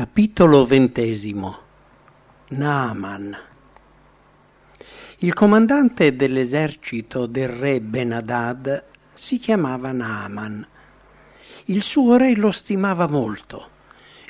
[0.00, 1.58] Capitolo XX
[2.48, 3.36] Naaman
[5.18, 8.82] Il comandante dell'esercito del re Benadad
[9.12, 10.66] si chiamava Naaman.
[11.66, 13.68] Il suo re lo stimava molto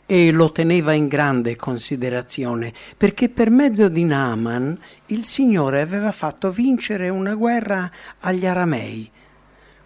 [0.06, 4.77] e lo teneva in grande considerazione perché per mezzo di Naaman
[5.07, 9.09] il Signore aveva fatto vincere una guerra agli aramei.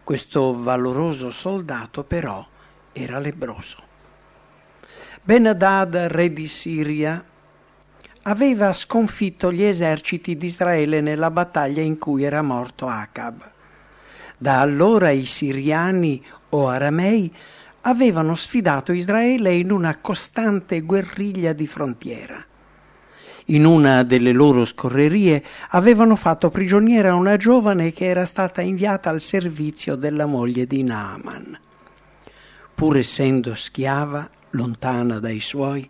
[0.02, 2.42] Questo valoroso soldato però
[2.90, 3.92] era lebroso.
[5.22, 7.24] Ben-Hadad, re di Siria,
[8.22, 13.52] aveva sconfitto gli eserciti di Israele nella battaglia in cui era morto Acab.
[14.38, 17.32] Da allora i siriani o aramei
[17.82, 22.44] avevano sfidato Israele in una costante guerriglia di frontiera.
[23.48, 29.20] In una delle loro scorrerie avevano fatto prigioniera una giovane che era stata inviata al
[29.20, 31.58] servizio della moglie di Naaman.
[32.74, 35.88] Pur essendo schiava, lontana dai suoi,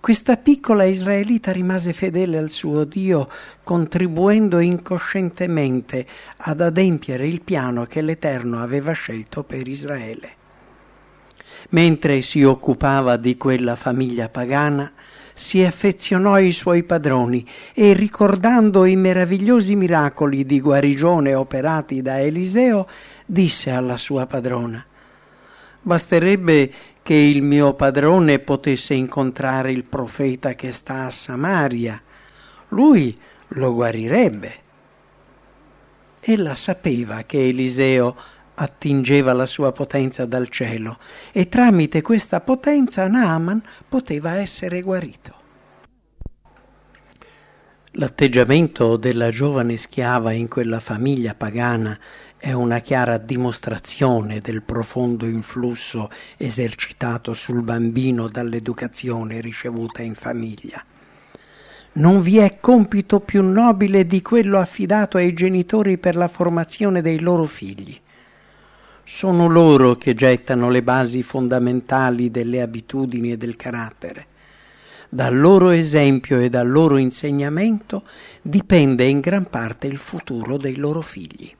[0.00, 3.28] questa piccola israelita rimase fedele al suo Dio,
[3.62, 6.06] contribuendo incoscientemente
[6.38, 10.34] ad adempiere il piano che l'Eterno aveva scelto per Israele.
[11.70, 14.92] Mentre si occupava di quella famiglia pagana,
[15.34, 22.86] si affezionò ai suoi padroni e ricordando i meravigliosi miracoli di guarigione operati da Eliseo,
[23.26, 24.84] disse alla sua padrona
[25.86, 26.72] Basterebbe
[27.06, 32.02] che il mio padrone potesse incontrare il profeta che sta a Samaria.
[32.70, 33.16] Lui
[33.50, 34.54] lo guarirebbe.
[36.18, 38.16] Ella sapeva che Eliseo
[38.54, 40.98] attingeva la sua potenza dal cielo
[41.30, 45.34] e tramite questa potenza Naaman poteva essere guarito.
[47.98, 51.96] L'atteggiamento della giovane schiava in quella famiglia pagana
[52.46, 60.80] è una chiara dimostrazione del profondo influsso esercitato sul bambino dall'educazione ricevuta in famiglia.
[61.94, 67.18] Non vi è compito più nobile di quello affidato ai genitori per la formazione dei
[67.18, 67.98] loro figli.
[69.02, 74.26] Sono loro che gettano le basi fondamentali delle abitudini e del carattere.
[75.08, 78.04] Dal loro esempio e dal loro insegnamento
[78.40, 81.52] dipende in gran parte il futuro dei loro figli.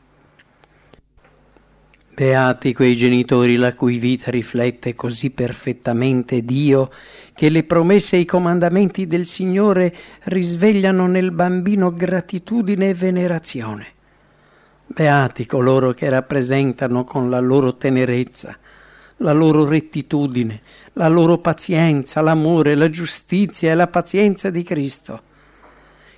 [2.16, 6.91] Beati quei genitori la cui vita riflette così perfettamente Dio
[7.34, 13.87] che le promesse e i comandamenti del Signore risvegliano nel bambino gratitudine e venerazione.
[14.87, 18.56] Beati coloro che rappresentano con la loro tenerezza,
[19.19, 20.59] la loro rettitudine,
[20.94, 25.21] la loro pazienza, l'amore, la giustizia e la pazienza di Cristo,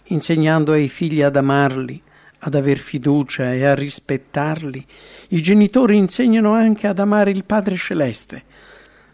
[0.05, 2.03] insegnando ai figli ad amarli,
[2.41, 4.85] ad aver fiducia e a rispettarli,
[5.29, 8.43] i genitori insegnano anche ad amare il Padre Celeste,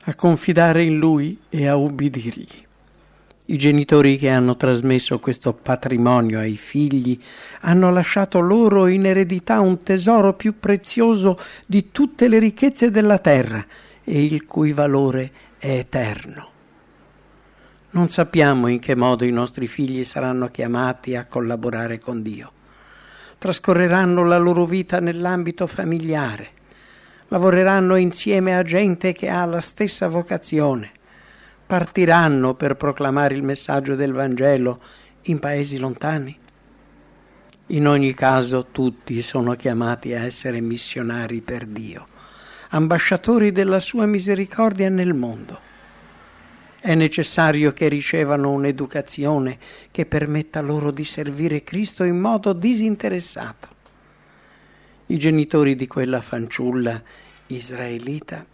[0.05, 2.63] a confidare in Lui e a ubbidirgli.
[3.47, 7.19] I genitori che hanno trasmesso questo patrimonio ai figli
[7.61, 13.65] hanno lasciato loro in eredità un tesoro più prezioso di tutte le ricchezze della terra
[14.03, 16.53] e il cui valore è eterno.
[17.91, 22.53] Non sappiamo in che modo i nostri figli saranno chiamati a collaborare con Dio
[23.45, 26.49] trascorreranno la loro vita nell'ambito familiare,
[27.29, 30.91] lavoreranno insieme a gente che ha la stessa vocazione,
[31.67, 34.81] partiranno per proclamare il messaggio del Vangelo
[35.25, 36.35] in paesi lontani.
[37.67, 42.07] In ogni caso tutti sono chiamati a essere missionari per Dio,
[42.71, 45.61] ambasciatori della sua misericordia nel mondo.
[46.85, 49.59] È necessario che ricevano un'educazione
[49.91, 53.69] che permetta loro di servire Cristo in modo disinteressato.
[55.07, 57.03] I genitori di quella fanciulla
[57.47, 58.45] israelita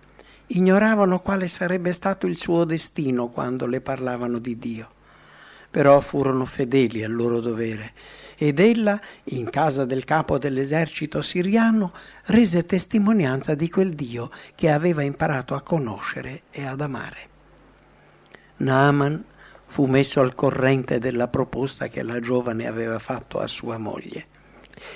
[0.47, 4.89] ignoravano quale sarebbe stato il suo destino quando le parlavano di Dio,
[5.69, 7.95] però furono fedeli al loro dovere
[8.37, 11.93] ed ella, in casa del capo dell'esercito siriano,
[12.27, 17.30] rese testimonianza di quel Dio che aveva imparato a conoscere e ad amare.
[18.61, 19.25] Naaman
[19.69, 24.27] fu messo al corrente della proposta che la giovane aveva fatto a sua moglie.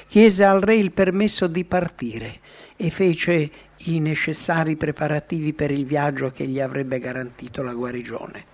[0.06, 2.40] Chiese al re il permesso di partire
[2.76, 3.50] e fece
[3.86, 8.44] i necessari preparativi per il viaggio che gli avrebbe garantito la guarigione.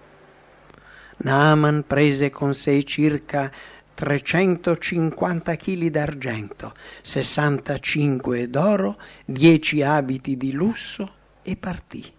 [1.18, 3.50] Naaman prese con sé circa
[3.94, 6.72] 350 kg d'argento,
[7.02, 12.18] 65 d'oro, 10 abiti di lusso e partì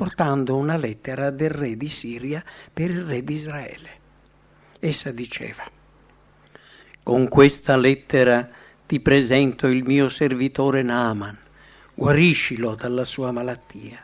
[0.00, 2.42] portando una lettera del re di Siria
[2.72, 3.90] per il re di Israele.
[4.80, 5.62] Essa diceva,
[7.02, 8.48] con questa lettera
[8.86, 11.36] ti presento il mio servitore Naaman,
[11.94, 14.02] guariscilo dalla sua malattia.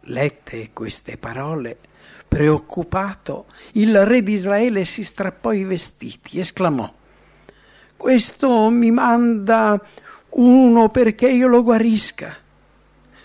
[0.00, 1.78] Lette queste parole,
[2.26, 6.92] Preoccupato, il re di Israele si strappò i vestiti, esclamò
[7.96, 9.80] Questo mi manda
[10.30, 12.36] uno perché io lo guarisca,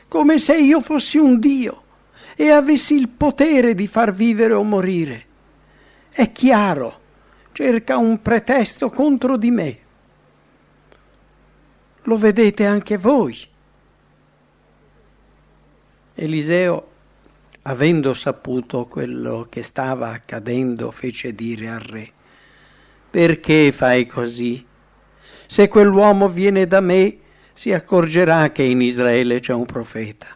[0.07, 1.84] come se io fossi un Dio
[2.36, 5.25] e avessi il potere di far vivere o morire.
[6.10, 7.00] È chiaro,
[7.52, 9.80] cerca un pretesto contro di me.
[12.04, 13.38] Lo vedete anche voi.
[16.13, 16.88] Eliseo,
[17.63, 22.12] avendo saputo quello che stava accadendo, fece dire al re,
[23.10, 24.66] perché fai così?
[25.48, 27.18] Se quell'uomo viene da me,
[27.56, 30.28] si accorgerà che in Israele c'è un profeta.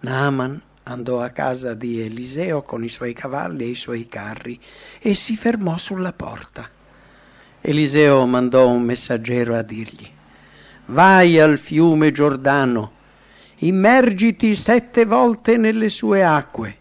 [0.00, 4.60] Naaman andò a casa di Eliseo con i suoi cavalli e i suoi carri
[5.00, 6.68] e si fermò sulla porta.
[7.62, 10.06] Eliseo mandò un messaggero a dirgli,
[10.86, 12.92] vai al fiume Giordano,
[13.60, 16.76] immergiti sette volte nelle sue acque,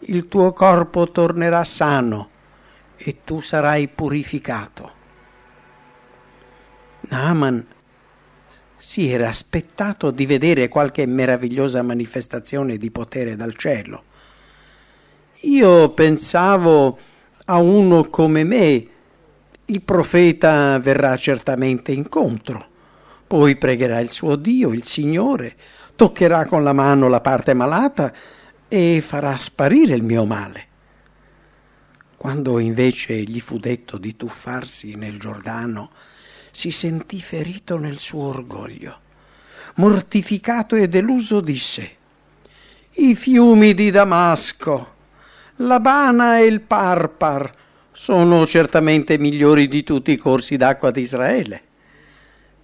[0.00, 2.28] il tuo corpo tornerà sano
[2.96, 4.92] e tu sarai purificato.
[7.08, 7.66] Naaman
[8.88, 14.04] si era aspettato di vedere qualche meravigliosa manifestazione di potere dal cielo.
[15.40, 16.96] Io pensavo
[17.46, 18.86] a uno come me,
[19.64, 22.64] il profeta verrà certamente incontro,
[23.26, 25.56] poi pregherà il suo Dio, il Signore,
[25.96, 28.14] toccherà con la mano la parte malata
[28.68, 30.66] e farà sparire il mio male.
[32.16, 35.90] Quando invece gli fu detto di tuffarsi nel Giordano,
[36.56, 39.00] si sentì ferito nel suo orgoglio.
[39.74, 41.96] Mortificato e deluso disse,
[42.92, 44.94] I fiumi di Damasco,
[45.56, 47.52] l'Abana e il Parpar
[47.92, 51.62] sono certamente migliori di tutti i corsi d'acqua di Israele.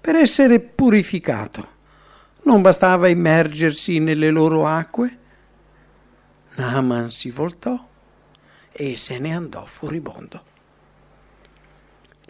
[0.00, 1.68] Per essere purificato,
[2.44, 5.18] non bastava immergersi nelle loro acque?
[6.54, 7.78] Naaman si voltò
[8.72, 10.51] e se ne andò furibondo.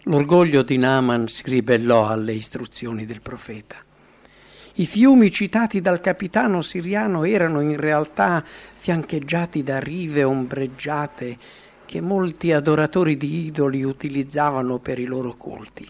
[0.07, 3.77] L'orgoglio di Naaman si ribellò alle istruzioni del profeta.
[4.73, 11.37] I fiumi citati dal capitano siriano erano in realtà fiancheggiati da rive ombreggiate
[11.85, 15.89] che molti adoratori di idoli utilizzavano per i loro culti.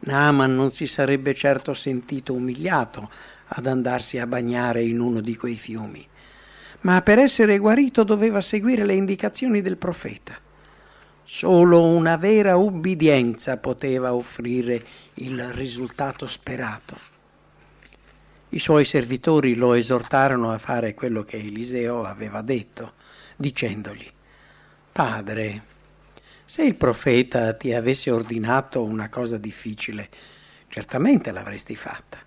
[0.00, 3.08] Naaman non si sarebbe certo sentito umiliato
[3.46, 6.06] ad andarsi a bagnare in uno di quei fiumi,
[6.82, 10.48] ma per essere guarito doveva seguire le indicazioni del profeta.
[11.32, 14.84] Solo una vera ubbidienza poteva offrire
[15.14, 16.98] il risultato sperato.
[18.48, 22.94] I suoi servitori lo esortarono a fare quello che Eliseo aveva detto,
[23.36, 24.10] dicendogli,
[24.90, 25.62] Padre,
[26.44, 30.08] se il profeta ti avesse ordinato una cosa difficile,
[30.66, 32.18] certamente l'avresti fatta.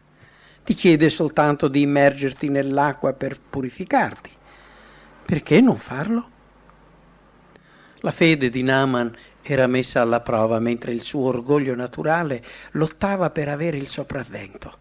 [0.64, 4.32] Ti chiede soltanto di immergerti nell'acqua per purificarti.
[5.26, 6.30] Perché non farlo?
[8.06, 13.48] La fede di Naaman era messa alla prova mentre il suo orgoglio naturale lottava per
[13.48, 14.78] avere il sopravvento.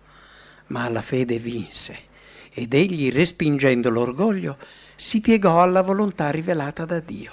[0.68, 2.10] Ma la fede vinse
[2.52, 4.58] ed egli, respingendo l'orgoglio,
[4.96, 7.32] si piegò alla volontà rivelata da Dio.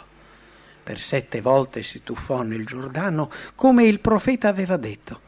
[0.83, 5.21] Per sette volte si tuffò nel Giordano come il profeta aveva detto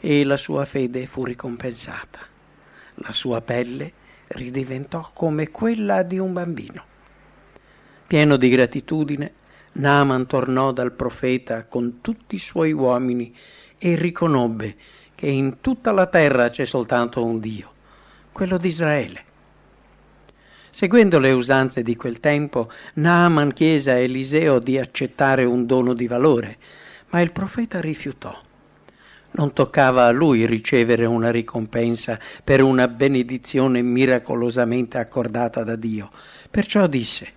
[0.00, 2.20] e la sua fede fu ricompensata.
[2.94, 3.92] La sua pelle
[4.28, 6.84] ridiventò come quella di un bambino.
[8.06, 9.44] Pieno di gratitudine,
[9.78, 13.34] Naaman tornò dal profeta con tutti i suoi uomini
[13.76, 14.74] e riconobbe
[15.14, 17.72] che in tutta la terra c'è soltanto un Dio,
[18.32, 19.24] quello di Israele.
[20.70, 26.06] Seguendo le usanze di quel tempo, Naaman chiese a Eliseo di accettare un dono di
[26.06, 26.56] valore,
[27.10, 28.34] ma il profeta rifiutò.
[29.32, 36.10] Non toccava a lui ricevere una ricompensa per una benedizione miracolosamente accordata da Dio.
[36.50, 37.32] Perciò disse,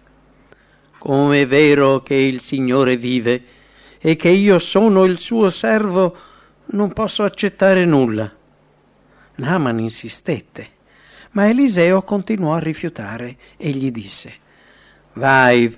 [0.99, 3.43] come è vero che il Signore vive
[3.97, 6.15] e che io sono il suo servo,
[6.67, 8.31] non posso accettare nulla.
[9.35, 10.67] Naaman insistette,
[11.31, 14.33] ma Eliseo continuò a rifiutare e gli disse,
[15.13, 15.73] Vai,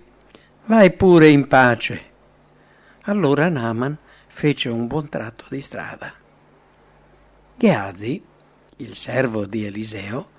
[0.66, 2.10] vai pure in pace.
[3.04, 3.98] Allora Naaman
[4.28, 6.14] fece un buon tratto di strada.
[7.56, 8.24] Geazi,
[8.78, 10.30] il servo di Eliseo,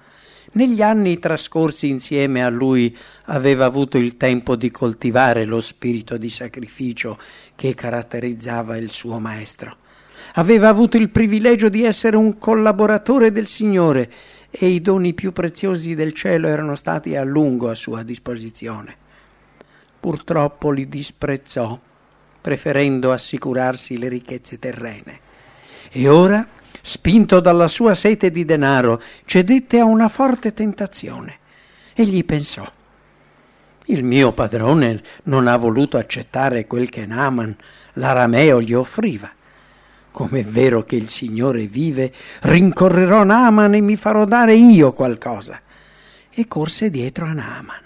[0.53, 6.29] negli anni trascorsi insieme a lui aveva avuto il tempo di coltivare lo spirito di
[6.29, 7.19] sacrificio
[7.57, 9.77] che caratterizzava il suo maestro.
[10.35, 14.11] Aveva avuto il privilegio di essere un collaboratore del Signore
[14.51, 18.97] e i doni più preziosi del cielo erano stati a lungo a sua disposizione.
[19.99, 21.79] Purtroppo li disprezzò,
[22.41, 25.21] preferendo assicurarsi le ricchezze terrene.
[25.91, 26.47] E ora
[26.83, 31.39] spinto dalla sua sete di denaro, cedette a una forte tentazione.
[31.95, 32.71] Egli pensò,
[33.87, 37.57] Il mio padrone non ha voluto accettare quel che Naaman,
[37.95, 39.31] l'arameo, gli offriva.
[40.11, 42.13] Com'è vero che il Signore vive,
[42.43, 45.61] rincorrerò Naaman e mi farò dare io qualcosa.
[46.31, 47.81] E corse dietro a Naaman.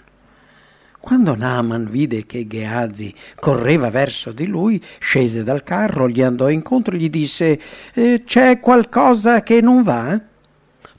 [1.07, 6.95] Quando Naaman vide che Geazi correva verso di lui, scese dal carro, gli andò incontro
[6.95, 7.57] e gli disse
[7.93, 10.19] eh, C'è qualcosa che non va?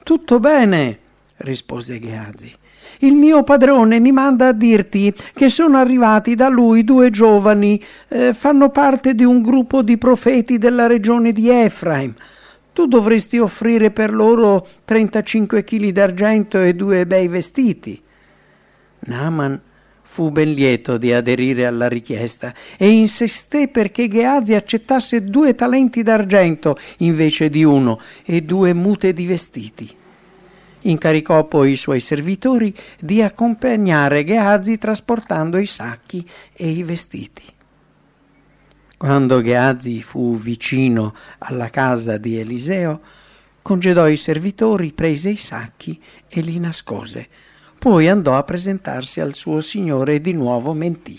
[0.02, 0.98] Tutto bene,
[1.36, 2.50] rispose Geazi.
[3.00, 8.32] Il mio padrone mi manda a dirti che sono arrivati da lui due giovani, eh,
[8.32, 12.14] fanno parte di un gruppo di profeti della regione di Efraim.
[12.72, 18.00] Tu dovresti offrire per loro 35 kg d'argento e due bei vestiti.
[19.00, 19.66] Naaman
[20.10, 26.78] fu ben lieto di aderire alla richiesta e insisté perché Geazi accettasse due talenti d'argento
[26.98, 29.94] invece di uno e due mute di vestiti.
[30.80, 37.42] Incaricò poi i suoi servitori di accompagnare Geazi trasportando i sacchi e i vestiti.
[38.96, 43.00] Quando Geazi fu vicino alla casa di Eliseo,
[43.60, 47.28] congedò i servitori, prese i sacchi e li nascose.
[47.78, 51.16] Poi andò a presentarsi al suo signore e di nuovo mentì.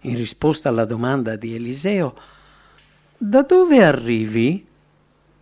[0.00, 2.14] In risposta alla domanda di Eliseo,
[3.16, 4.66] Da dove arrivi?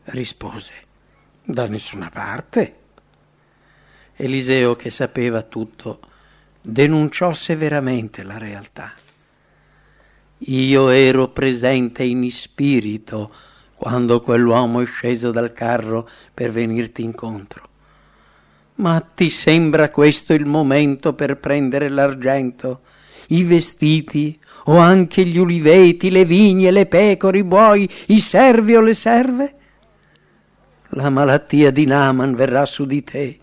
[0.04, 0.74] rispose,
[1.42, 2.76] Da nessuna parte.
[4.16, 6.00] Eliseo, che sapeva tutto,
[6.60, 8.92] denunciò severamente la realtà.
[10.36, 13.32] Io ero presente in spirito
[13.74, 17.69] quando quell'uomo è sceso dal carro per venirti incontro.
[18.80, 22.80] Ma ti sembra questo il momento per prendere l'argento,
[23.28, 28.80] i vestiti o anche gli uliveti, le vigne, le pecore, i buoi, i servi o
[28.80, 29.54] le serve?
[30.94, 33.38] La malattia di Naaman verrà su di te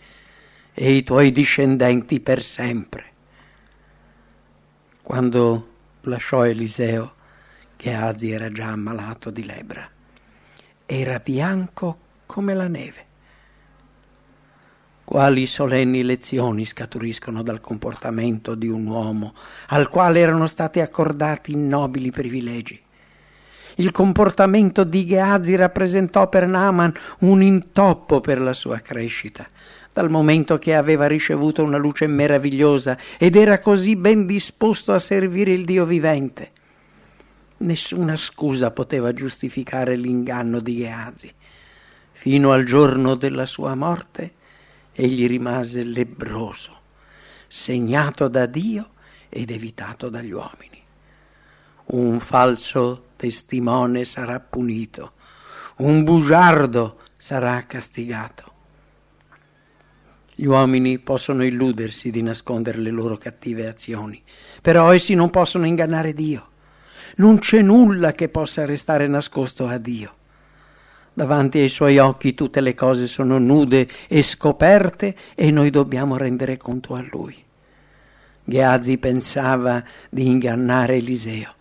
[0.73, 3.05] e i tuoi discendenti per sempre.
[5.03, 5.67] Quando
[6.01, 7.13] lasciò Eliseo,
[7.77, 9.87] Geazi era già ammalato di lebbra.
[10.83, 13.06] Era bianco come la neve.
[15.09, 19.33] Quali solenni lezioni scaturiscono dal comportamento di un uomo
[19.67, 22.77] al quale erano stati accordati nobili privilegi.
[23.75, 29.47] Il comportamento di Geazi rappresentò per Naaman un intoppo per la sua crescita
[29.93, 35.53] dal momento che aveva ricevuto una luce meravigliosa ed era così ben disposto a servire
[35.53, 36.51] il Dio vivente.
[37.59, 41.33] Nessuna scusa poteva giustificare l'inganno di Geazi.
[42.11, 44.33] Fino al giorno della sua morte
[44.99, 46.75] egli rimase lebbroso,
[47.47, 48.89] segnato da Dio
[49.29, 50.81] ed evitato dagli uomini.
[51.85, 55.11] Un falso testimone sarà punito,
[55.77, 58.53] un bugiardo sarà castigato.
[60.33, 64.21] Gli uomini possono illudersi di nascondere le loro cattive azioni,
[64.63, 66.49] però essi non possono ingannare Dio.
[67.17, 70.16] Non c'è nulla che possa restare nascosto a Dio.
[71.17, 76.57] Davanti ai suoi occhi tutte le cose sono nude e scoperte e noi dobbiamo rendere
[76.57, 77.35] conto a lui.
[78.43, 81.55] Geazi pensava di ingannare Eliseo,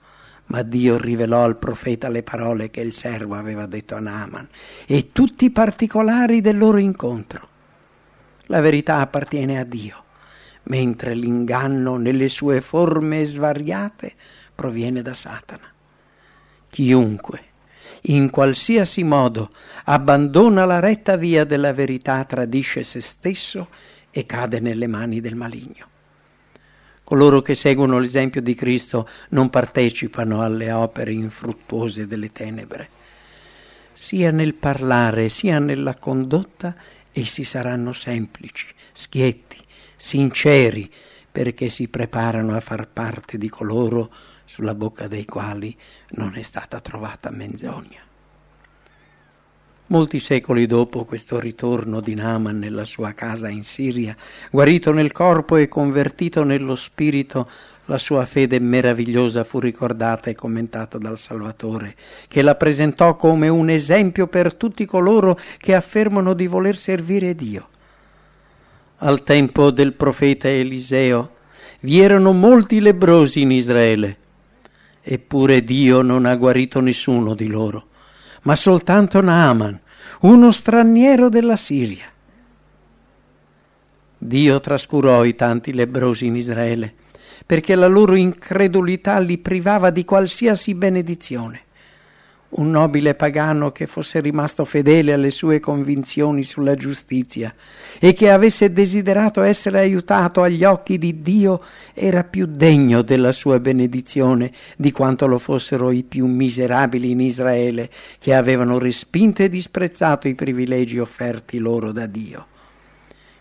[0.49, 4.47] ma Dio rivelò al profeta le parole che il servo aveva detto a Naaman
[4.85, 7.49] e tutti i particolari del loro incontro.
[8.49, 10.05] La verità appartiene a Dio,
[10.65, 14.13] mentre l'inganno nelle sue forme svariate
[14.55, 15.73] proviene da Satana.
[16.69, 17.55] Chiunque,
[18.09, 19.51] in qualsiasi modo,
[19.85, 23.69] abbandona la retta via della verità tradisce se stesso
[24.11, 25.95] e cade nelle mani del maligno.
[27.03, 32.89] Coloro che seguono l'esempio di Cristo non partecipano alle opere infruttuose delle tenebre.
[33.93, 36.75] Sia nel parlare sia nella condotta
[37.13, 39.57] essi saranno semplici, schietti,
[39.97, 40.91] sinceri,
[41.37, 44.11] perché si preparano a far parte di coloro
[44.47, 45.77] sulla bocca dei quali
[46.13, 48.01] non è stata trovata menzogna.
[49.89, 54.17] Molti secoli dopo questo ritorno di Naaman nella sua casa in Siria,
[54.51, 57.47] guarito nel corpo e convertito nello spirito,
[57.85, 61.97] la sua fede meravigliosa fu ricordata e commentata dal Salvatore,
[62.29, 67.69] che la presentò come un esempio per tutti coloro che affermano di voler servire Dio.
[68.99, 71.35] Al tempo del profeta Eliseo
[71.81, 74.17] vi erano molti lebrosi in Israele,
[75.03, 77.89] eppure Dio non ha guarito nessuno di loro,
[78.43, 79.79] ma soltanto Naaman,
[80.21, 82.07] uno straniero della Siria.
[84.19, 86.95] Dio trascurò i tanti lebrosi in Israele
[87.45, 91.66] perché la loro incredulità li privava di qualsiasi benedizione.
[92.49, 97.53] Un nobile pagano che fosse rimasto fedele alle sue convinzioni sulla giustizia
[97.99, 101.61] e che avesse desiderato essere aiutato agli occhi di Dio
[101.93, 107.91] era più degno della sua benedizione di quanto lo fossero i più miserabili in Israele
[108.19, 112.47] che avevano respinto e disprezzato i privilegi offerti loro da Dio.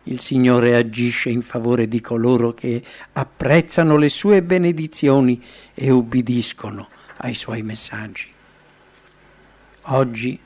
[0.07, 2.81] Il Signore agisce in favore di coloro che
[3.13, 5.41] apprezzano le sue benedizioni
[5.73, 8.33] e ubbidiscono ai suoi messaggi.
[9.89, 10.39] Oggi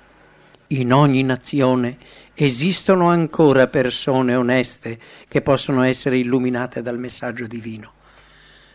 [0.67, 1.97] in ogni nazione
[2.33, 7.93] esistono ancora persone oneste che possono essere illuminate dal messaggio divino.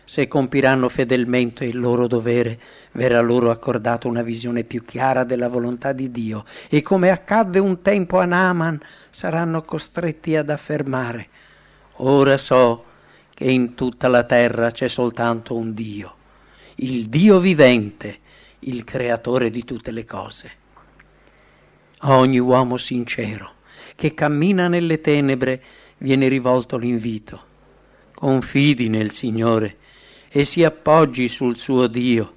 [0.05, 2.59] Se compiranno fedelmente il loro dovere,
[2.93, 7.83] verrà loro accordata una visione più chiara della volontà di Dio e come accadde un
[7.83, 8.81] tempo a Naaman,
[9.11, 11.27] saranno costretti ad affermare,
[11.97, 12.85] ora so
[13.35, 16.15] che in tutta la terra c'è soltanto un Dio,
[16.77, 18.23] il Dio vivente,
[18.67, 20.51] il creatore di tutte le cose.
[21.99, 23.53] A ogni uomo sincero
[23.95, 25.63] che cammina nelle tenebre
[25.97, 27.53] viene rivolto l'invito.
[28.13, 29.77] Confidi nel Signore
[30.29, 32.33] e si appoggi sul suo Dio,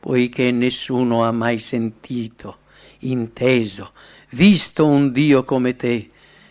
[0.00, 2.58] poiché nessuno ha mai sentito,
[3.00, 3.92] inteso,
[4.30, 6.10] visto un Dio come te,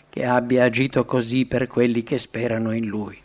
[0.10, 3.18] che abbia agito così per quelli che sperano in Lui.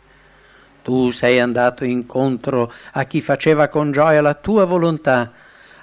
[0.83, 5.33] Tu sei andato incontro a chi faceva con gioia la tua volontà,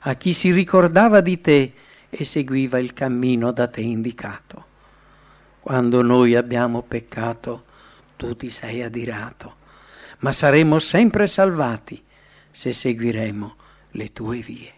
[0.04, 1.72] a chi si ricordava di te
[2.10, 4.66] e seguiva il cammino da te indicato.
[5.60, 7.64] Quando noi abbiamo peccato,
[8.16, 9.56] tu ti sei adirato,
[10.18, 12.02] ma saremo sempre salvati
[12.50, 13.56] se seguiremo
[13.92, 14.72] le tue vie.